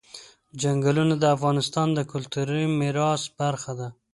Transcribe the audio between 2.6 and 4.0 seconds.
میراث برخه ده.